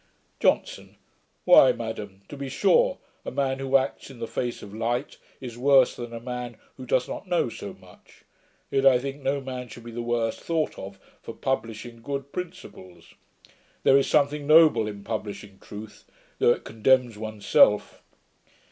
[0.39, 0.97] JOHNSON.
[1.45, 5.59] 'Why, madam, to be sure, a man who acts in the face of light, is
[5.59, 8.23] worse than a man who does not know so much;
[8.71, 13.13] yet I think no man should be the worse thought of for publishing good principles.
[13.83, 16.05] There is something noble in publishing truth,
[16.39, 18.01] though it condemns one's self.'